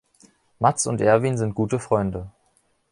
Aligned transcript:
Mats 0.59 0.87
und 0.87 0.99
Erwin 0.99 1.37
sind 1.37 1.53
gute 1.53 1.77
Freunde. 1.77 2.31